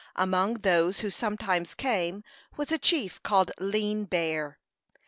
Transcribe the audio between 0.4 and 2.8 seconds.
those who sometimes came was a